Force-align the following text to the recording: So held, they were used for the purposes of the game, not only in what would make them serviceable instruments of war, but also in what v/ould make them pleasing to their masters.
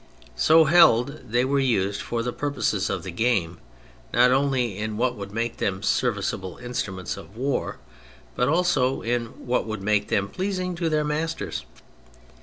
So 0.35 0.65
held, 0.65 1.29
they 1.29 1.45
were 1.45 1.59
used 1.59 2.01
for 2.01 2.23
the 2.23 2.33
purposes 2.33 2.89
of 2.89 3.03
the 3.03 3.11
game, 3.11 3.59
not 4.11 4.31
only 4.31 4.79
in 4.79 4.97
what 4.97 5.15
would 5.15 5.31
make 5.31 5.57
them 5.57 5.83
serviceable 5.83 6.57
instruments 6.57 7.17
of 7.17 7.37
war, 7.37 7.77
but 8.35 8.49
also 8.49 9.03
in 9.03 9.25
what 9.45 9.65
v/ould 9.67 9.83
make 9.83 10.07
them 10.07 10.27
pleasing 10.27 10.73
to 10.73 10.89
their 10.89 11.03
masters. 11.05 11.65